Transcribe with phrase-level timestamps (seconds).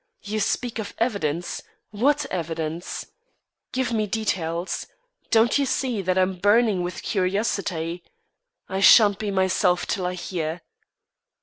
[0.23, 1.61] You speak of evidence.
[1.91, 3.05] What evidence?
[3.71, 4.87] Give me details.
[5.29, 8.03] Don't you see that I am burning with curiosity?
[8.67, 10.61] I shan't be myself till I hear."